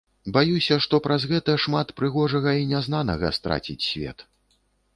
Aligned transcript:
Баюся, 0.35 0.77
што 0.85 0.99
праз 1.07 1.21
гэта 1.33 1.57
шмат 1.65 1.93
прыгожага 2.01 2.55
і 2.63 2.67
нязнанага 2.73 3.33
страціць 3.39 3.79
свет. 3.91 4.27